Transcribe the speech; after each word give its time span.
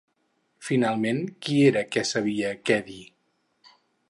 Finalment, 0.69 1.19
qui 1.47 1.59
era 1.67 1.85
que 1.97 2.05
sabia 2.15 2.53
què 2.71 2.83
dir? 2.91 3.01